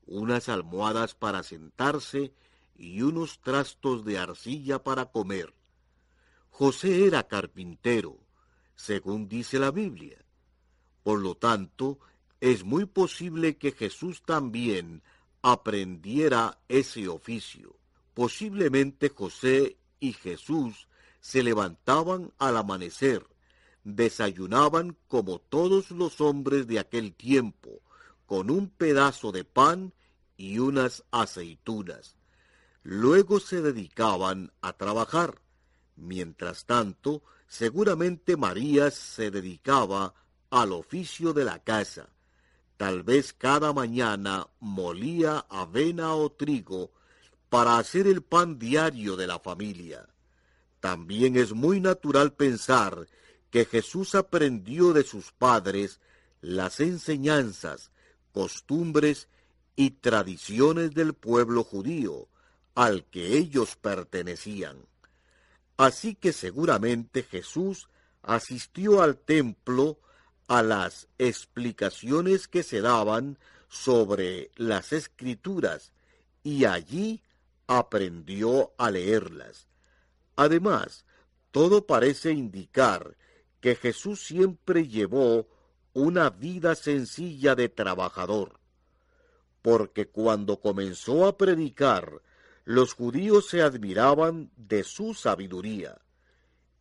unas 0.06 0.48
almohadas 0.48 1.16
para 1.16 1.42
sentarse 1.42 2.32
y 2.76 3.02
unos 3.02 3.40
trastos 3.40 4.04
de 4.04 4.18
arcilla 4.18 4.82
para 4.82 5.06
comer. 5.06 5.54
José 6.50 7.06
era 7.06 7.26
carpintero, 7.26 8.18
según 8.74 9.28
dice 9.28 9.58
la 9.58 9.70
Biblia. 9.70 10.18
Por 11.02 11.20
lo 11.20 11.34
tanto, 11.34 11.98
es 12.40 12.64
muy 12.64 12.86
posible 12.86 13.56
que 13.56 13.72
Jesús 13.72 14.22
también 14.22 15.02
aprendiera 15.42 16.58
ese 16.68 17.08
oficio. 17.08 17.76
Posiblemente 18.14 19.08
José 19.08 19.76
y 20.00 20.12
Jesús 20.12 20.88
se 21.20 21.42
levantaban 21.42 22.32
al 22.38 22.56
amanecer, 22.56 23.26
desayunaban 23.84 24.96
como 25.08 25.38
todos 25.38 25.90
los 25.90 26.20
hombres 26.20 26.66
de 26.66 26.78
aquel 26.78 27.14
tiempo, 27.14 27.80
con 28.26 28.50
un 28.50 28.68
pedazo 28.68 29.32
de 29.32 29.44
pan 29.44 29.92
y 30.36 30.58
unas 30.58 31.04
aceitunas. 31.10 32.16
Luego 32.82 33.38
se 33.38 33.62
dedicaban 33.62 34.52
a 34.60 34.72
trabajar. 34.72 35.40
Mientras 35.96 36.64
tanto, 36.64 37.22
seguramente 37.46 38.36
María 38.36 38.90
se 38.90 39.30
dedicaba 39.30 40.14
al 40.50 40.72
oficio 40.72 41.32
de 41.32 41.44
la 41.44 41.60
casa. 41.60 42.08
Tal 42.76 43.04
vez 43.04 43.32
cada 43.32 43.72
mañana 43.72 44.48
molía 44.58 45.46
avena 45.48 46.14
o 46.14 46.32
trigo 46.32 46.90
para 47.48 47.78
hacer 47.78 48.06
el 48.06 48.22
pan 48.22 48.58
diario 48.58 49.16
de 49.16 49.26
la 49.28 49.38
familia. 49.38 50.08
También 50.80 51.36
es 51.36 51.52
muy 51.52 51.80
natural 51.80 52.32
pensar 52.32 53.06
que 53.50 53.64
Jesús 53.64 54.16
aprendió 54.16 54.92
de 54.92 55.04
sus 55.04 55.30
padres 55.30 56.00
las 56.40 56.80
enseñanzas, 56.80 57.92
costumbres 58.32 59.28
y 59.76 59.90
tradiciones 59.90 60.92
del 60.94 61.14
pueblo 61.14 61.62
judío 61.62 62.28
al 62.74 63.04
que 63.04 63.36
ellos 63.36 63.76
pertenecían. 63.76 64.86
Así 65.76 66.14
que 66.14 66.32
seguramente 66.32 67.22
Jesús 67.22 67.88
asistió 68.22 69.02
al 69.02 69.18
templo 69.18 69.98
a 70.48 70.62
las 70.62 71.08
explicaciones 71.18 72.48
que 72.48 72.62
se 72.62 72.80
daban 72.80 73.38
sobre 73.68 74.50
las 74.56 74.92
escrituras 74.92 75.92
y 76.42 76.66
allí 76.66 77.22
aprendió 77.66 78.72
a 78.76 78.90
leerlas. 78.90 79.66
Además, 80.36 81.04
todo 81.50 81.86
parece 81.86 82.32
indicar 82.32 83.16
que 83.60 83.76
Jesús 83.76 84.24
siempre 84.24 84.88
llevó 84.88 85.46
una 85.94 86.30
vida 86.30 86.74
sencilla 86.74 87.54
de 87.54 87.68
trabajador, 87.68 88.58
porque 89.60 90.08
cuando 90.08 90.58
comenzó 90.60 91.26
a 91.26 91.36
predicar, 91.36 92.22
los 92.64 92.94
judíos 92.94 93.48
se 93.48 93.62
admiraban 93.62 94.50
de 94.56 94.84
su 94.84 95.14
sabiduría, 95.14 96.00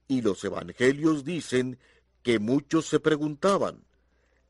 y 0.08 0.22
los 0.22 0.44
evangelios 0.44 1.24
dicen 1.24 1.80
que 2.24 2.40
muchos 2.40 2.86
se 2.86 3.00
preguntaban, 3.00 3.84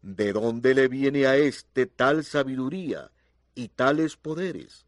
¿de 0.02 0.34
dónde 0.34 0.74
le 0.74 0.88
viene 0.88 1.28
a 1.28 1.38
éste 1.38 1.86
tal 1.86 2.26
sabiduría 2.26 3.12
y 3.56 3.70
tales 3.70 4.18
poderes? 4.18 4.86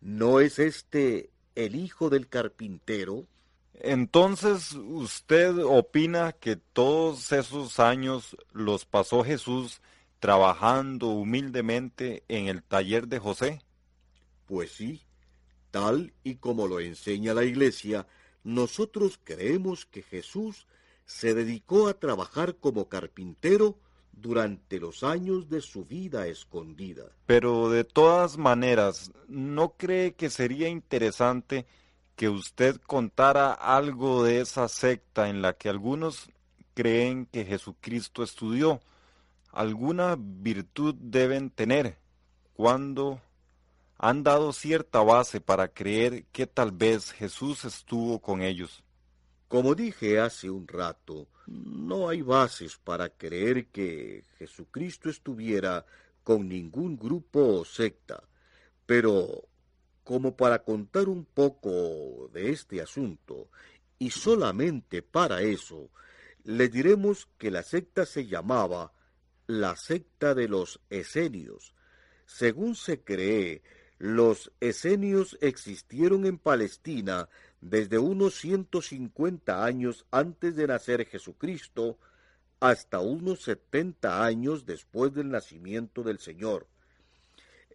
¿No 0.00 0.40
es 0.40 0.58
este 0.58 1.30
el 1.54 1.76
hijo 1.76 2.08
del 2.08 2.28
carpintero? 2.28 3.26
Entonces, 3.74 4.72
¿usted 4.72 5.56
opina 5.58 6.32
que 6.32 6.56
todos 6.56 7.32
esos 7.32 7.78
años 7.78 8.36
los 8.52 8.84
pasó 8.84 9.24
Jesús 9.24 9.80
trabajando 10.18 11.08
humildemente 11.08 12.24
en 12.28 12.48
el 12.48 12.62
taller 12.62 13.08
de 13.08 13.18
José? 13.18 13.62
Pues 14.46 14.72
sí, 14.72 15.02
tal 15.70 16.12
y 16.24 16.36
como 16.36 16.66
lo 16.66 16.80
enseña 16.80 17.34
la 17.34 17.44
Iglesia, 17.44 18.06
nosotros 18.44 19.20
creemos 19.22 19.86
que 19.86 20.02
Jesús 20.02 20.66
se 21.04 21.34
dedicó 21.34 21.88
a 21.88 21.94
trabajar 21.94 22.56
como 22.56 22.88
carpintero 22.88 23.76
durante 24.12 24.78
los 24.78 25.02
años 25.02 25.48
de 25.48 25.60
su 25.60 25.84
vida 25.84 26.26
escondida. 26.26 27.04
Pero 27.26 27.70
de 27.70 27.84
todas 27.84 28.38
maneras, 28.38 29.12
¿no 29.28 29.70
cree 29.76 30.14
que 30.14 30.30
sería 30.30 30.68
interesante 30.68 31.66
que 32.20 32.28
usted 32.28 32.76
contara 32.86 33.52
algo 33.52 34.22
de 34.24 34.42
esa 34.42 34.68
secta 34.68 35.30
en 35.30 35.40
la 35.40 35.54
que 35.54 35.70
algunos 35.70 36.28
creen 36.74 37.26
que 37.26 37.44
Jesucristo 37.44 38.22
estudió. 38.22 38.80
Alguna 39.52 40.16
virtud 40.18 40.94
deben 40.98 41.50
tener 41.50 41.96
cuando 42.52 43.20
han 44.02 44.22
dado 44.22 44.54
cierta 44.54 45.02
base 45.02 45.42
para 45.42 45.68
creer 45.68 46.24
que 46.32 46.46
tal 46.46 46.72
vez 46.72 47.12
Jesús 47.12 47.66
estuvo 47.66 48.18
con 48.18 48.40
ellos. 48.40 48.82
Como 49.46 49.74
dije 49.74 50.18
hace 50.18 50.48
un 50.48 50.66
rato, 50.66 51.28
no 51.46 52.08
hay 52.08 52.22
bases 52.22 52.78
para 52.78 53.10
creer 53.10 53.66
que 53.66 54.24
Jesucristo 54.38 55.10
estuviera 55.10 55.84
con 56.24 56.48
ningún 56.48 56.96
grupo 56.96 57.60
o 57.60 57.64
secta, 57.66 58.22
pero 58.86 59.44
como 60.02 60.34
para 60.34 60.62
contar 60.62 61.10
un 61.10 61.26
poco 61.26 62.30
de 62.32 62.52
este 62.52 62.80
asunto, 62.80 63.50
y 63.98 64.10
solamente 64.10 65.02
para 65.02 65.42
eso, 65.42 65.90
le 66.44 66.70
diremos 66.70 67.28
que 67.36 67.50
la 67.50 67.62
secta 67.62 68.06
se 68.06 68.26
llamaba 68.26 68.94
la 69.46 69.76
secta 69.76 70.34
de 70.34 70.48
los 70.48 70.80
esenios. 70.88 71.74
Según 72.24 72.76
se 72.76 73.02
cree, 73.02 73.62
los 74.00 74.50
esenios 74.60 75.36
existieron 75.42 76.24
en 76.24 76.38
Palestina 76.38 77.28
desde 77.60 77.98
unos 77.98 78.34
150 78.36 79.62
años 79.62 80.06
antes 80.10 80.56
de 80.56 80.66
nacer 80.66 81.04
Jesucristo 81.04 81.98
hasta 82.60 83.00
unos 83.00 83.42
70 83.42 84.24
años 84.24 84.64
después 84.64 85.12
del 85.12 85.28
nacimiento 85.28 86.02
del 86.02 86.18
Señor. 86.18 86.66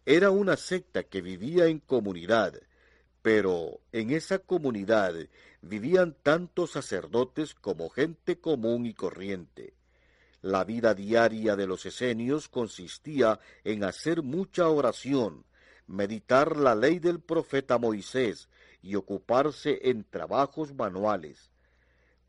Era 0.04 0.32
una 0.32 0.58
secta 0.58 1.04
que 1.04 1.22
vivía 1.22 1.68
en 1.68 1.78
comunidad, 1.78 2.60
pero 3.22 3.80
en 3.92 4.10
esa 4.10 4.40
comunidad 4.40 5.14
vivían 5.62 6.16
tanto 6.24 6.66
sacerdotes 6.66 7.54
como 7.54 7.92
gente 7.92 8.40
común 8.40 8.88
y 8.88 8.96
corriente. 8.96 9.76
La 10.42 10.64
vida 10.64 10.96
diaria 10.96 11.56
de 11.56 11.68
los 11.68 11.86
esenios 11.86 12.50
consistía 12.50 13.40
en 13.64 13.84
hacer 13.84 14.24
mucha 14.24 14.68
oración, 14.70 15.46
meditar 15.88 16.58
la 16.58 16.76
ley 16.76 17.00
del 17.00 17.20
profeta 17.20 17.78
Moisés 17.78 18.50
y 18.82 18.96
ocuparse 18.96 19.80
en 19.90 20.04
trabajos 20.04 20.74
manuales. 20.74 21.52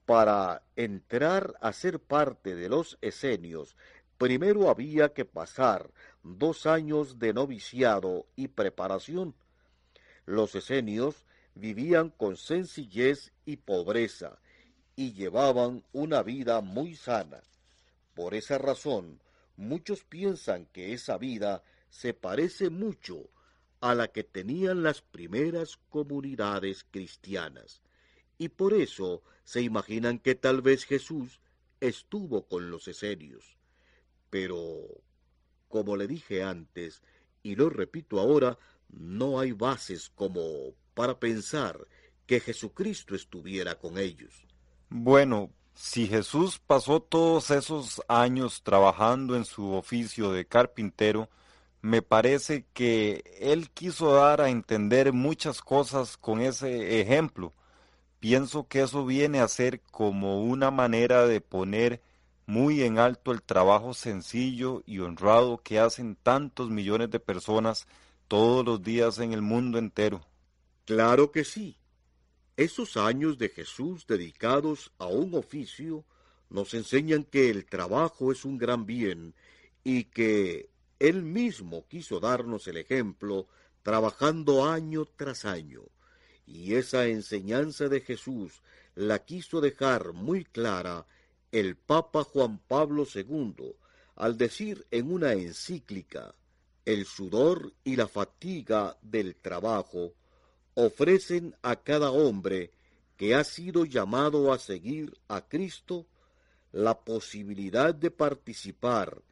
Para 0.05 0.63
entrar 0.77 1.55
a 1.61 1.73
ser 1.73 1.99
parte 2.01 2.55
de 2.55 2.69
los 2.69 2.97
esenios 3.01 3.77
primero 4.19 4.71
había 4.71 5.13
que 5.13 5.25
pasar 5.25 5.91
dos 6.23 6.67
años 6.67 7.19
de 7.19 7.33
noviciado 7.33 8.27
y 8.37 8.49
preparación. 8.49 9.35
Los 10.25 10.55
esenios 10.55 11.27
vivían 11.55 12.11
con 12.11 12.37
sencillez 12.37 13.33
y 13.45 13.57
pobreza 13.57 14.39
y 14.97 15.13
llevaban 15.13 15.85
una 15.93 16.23
vida 16.23 16.61
muy 16.61 16.97
sana. 16.97 17.43
Por 18.15 18.35
esa 18.35 18.59
razón, 18.59 19.21
muchos 19.57 20.05
piensan 20.05 20.67
que 20.67 20.93
esa 20.93 21.19
vida 21.19 21.63
se 21.91 22.15
parece 22.15 22.71
mucho 22.71 23.29
a 23.81 23.95
la 23.95 24.09
que 24.09 24.25
tenían 24.25 24.83
las 24.83 25.03
primeras 25.03 25.79
comunidades 25.91 26.85
cristianas, 26.91 27.83
y 28.39 28.49
por 28.49 28.75
eso 28.75 29.23
se 29.45 29.63
imaginan 29.63 30.19
que 30.19 30.35
tal 30.35 30.63
vez 30.63 30.85
Jesús 30.85 31.41
estuvo 31.81 32.47
con 32.47 32.71
los 32.71 32.89
esenios. 32.89 33.57
Pero, 34.31 34.83
como 35.69 35.97
le 35.97 36.07
dije 36.07 36.43
antes, 36.43 37.03
y 37.43 37.55
lo 37.55 37.71
repito 37.71 38.19
ahora, 38.19 38.59
no 38.89 39.41
hay 39.41 39.53
bases 39.53 40.11
como 40.15 40.75
para 40.95 41.19
pensar 41.19 41.87
que 42.27 42.41
Jesucristo 42.41 43.15
estuviera 43.15 43.79
con 43.79 43.99
ellos. 43.99 44.47
Bueno, 44.89 45.51
si 45.75 46.07
Jesús 46.07 46.59
pasó 46.59 47.01
todos 47.01 47.51
esos 47.51 48.03
años 48.09 48.63
trabajando 48.63 49.37
en 49.37 49.45
su 49.45 49.73
oficio 49.73 50.33
de 50.33 50.47
carpintero, 50.47 51.29
me 51.87 52.03
parece 52.03 52.67
que 52.73 53.23
él 53.39 53.71
quiso 53.71 54.13
dar 54.13 54.41
a 54.41 54.51
entender 54.51 55.13
muchas 55.13 55.63
cosas 55.63 56.17
con 56.17 56.41
ese 56.41 57.01
ejemplo. 57.01 57.55
Pienso 58.19 58.67
que 58.67 58.81
eso 58.81 59.07
viene 59.07 59.39
a 59.39 59.47
ser 59.47 59.81
como 59.93 60.43
una 60.43 60.73
manera 60.73 61.29
de 61.29 61.41
poner 61.41 62.03
muy 62.45 62.83
en 62.83 62.99
alto 62.99 63.31
el 63.31 63.41
trabajo 63.41 63.95
sencillo 63.95 64.83
y 64.85 64.99
honrado 64.99 65.59
que 65.59 65.79
hacen 65.79 66.17
tantos 66.17 66.71
millones 66.71 67.09
de 67.11 67.21
personas 67.21 67.87
todos 68.27 68.65
los 68.65 68.83
días 68.83 69.21
en 69.21 69.33
el 69.33 69.43
mundo 69.43 69.79
entero. 69.79 70.27
Claro 70.87 71.31
que 71.31 71.45
sí. 71.45 71.77
Esos 72.57 72.97
años 72.97 73.39
de 73.39 73.49
Jesús 73.49 74.09
dedicados 74.09 74.91
a 74.99 75.07
un 75.07 75.37
oficio 75.37 76.05
nos 76.51 76.75
enseñan 76.75 77.23
que 77.23 77.49
el 77.49 77.65
trabajo 77.65 78.33
es 78.33 78.45
un 78.45 78.59
gran 78.59 78.87
bien 78.87 79.37
y 79.85 80.05
que 80.05 80.69
Él 80.99 81.23
mismo 81.23 81.87
quiso 81.89 82.21
darnos 82.21 82.67
el 82.69 82.79
ejemplo 82.79 83.49
trabajando 83.83 84.65
año 84.65 85.05
tras 85.05 85.45
año. 85.45 85.83
Y 86.47 86.75
esa 86.75 87.07
enseñanza 87.07 87.89
de 87.89 88.01
Jesús 88.01 88.63
la 88.95 89.25
quiso 89.25 89.61
dejar 89.61 90.13
muy 90.13 90.45
clara 90.45 91.07
el 91.53 91.77
Papa 91.77 92.25
Juan 92.25 92.59
Pablo 92.59 93.07
II 93.13 93.75
al 94.17 94.37
decir 94.39 94.87
en 94.91 95.13
una 95.13 95.33
encíclica 95.35 96.35
el 96.85 97.05
sudor 97.05 97.75
y 97.85 97.97
la 97.97 98.09
fatiga 98.09 98.97
del 99.03 99.37
trabajo 99.37 100.15
ofrecen 100.75 101.55
a 101.63 101.77
cada 101.77 102.11
hombre 102.11 102.71
que 103.17 103.35
ha 103.35 103.45
sido 103.45 103.85
llamado 103.85 104.53
a 104.53 104.59
seguir 104.59 105.19
a 105.29 105.49
Cristo 105.49 106.07
la 106.73 107.01
posibilidad 107.01 107.95
de 107.95 108.11
participar 108.11 109.23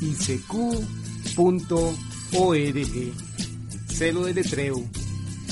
isq.org. 0.00 1.34
Celo 3.88 4.24
de 4.24 4.34
letreo 4.34 4.84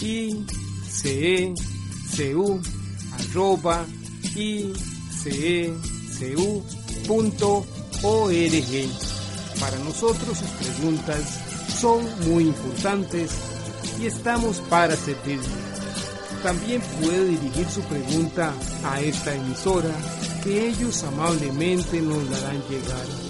icecu 0.02 1.40
arroba 3.12 3.86
icecu.org. 4.34 5.76
Para 9.60 9.78
nosotros 9.78 10.38
sus 10.38 10.50
preguntas 10.50 11.22
son 11.80 12.04
muy 12.28 12.44
importantes 12.44 13.30
y 14.00 14.06
estamos 14.06 14.60
para 14.68 14.94
servirle. 14.96 15.44
También 16.42 16.82
puede 17.00 17.28
dirigir 17.28 17.66
su 17.68 17.80
pregunta 17.82 18.52
a 18.84 19.00
esta 19.00 19.34
emisora 19.34 19.90
que 20.44 20.68
ellos 20.68 21.02
amablemente 21.04 22.00
nos 22.00 22.22
la 22.30 22.36
harán 22.38 22.62
llegar. 22.68 23.25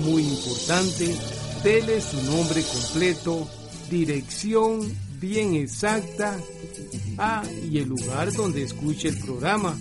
Muy 0.00 0.22
importante, 0.22 1.14
dele 1.62 2.00
su 2.00 2.22
nombre 2.22 2.62
completo, 2.62 3.48
dirección 3.90 4.80
bien 5.20 5.54
exacta 5.54 6.36
ah, 7.18 7.44
y 7.70 7.78
el 7.78 7.88
lugar 7.88 8.32
donde 8.32 8.64
escuche 8.64 9.08
el 9.08 9.18
programa. 9.18 9.78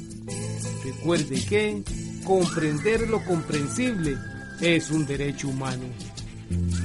Recuerde 0.84 1.44
que 1.44 1.84
comprender 2.24 3.10
lo 3.10 3.24
comprensible 3.26 4.18
es 4.62 4.92
un 4.92 5.06
derecho 5.06 5.50
humano. 5.50 5.86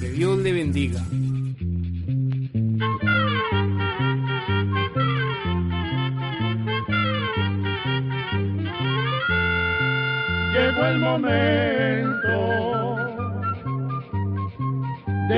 Que 0.01 0.11
Dios 0.11 0.39
le 0.39 0.53
bendiga. 0.53 1.05
Llegó 10.53 10.87
el 10.87 10.99
momento 11.01 12.46